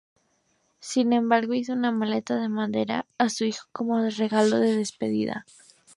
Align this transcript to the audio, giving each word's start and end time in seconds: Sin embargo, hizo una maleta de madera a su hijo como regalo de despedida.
Sin 0.79 1.13
embargo, 1.13 1.53
hizo 1.53 1.73
una 1.73 1.91
maleta 1.91 2.35
de 2.37 2.49
madera 2.49 3.05
a 3.19 3.29
su 3.29 3.45
hijo 3.45 3.67
como 3.71 4.01
regalo 4.09 4.57
de 4.57 4.75
despedida. 4.75 5.45